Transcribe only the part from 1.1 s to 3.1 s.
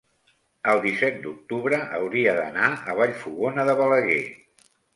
d'octubre hauria d'anar a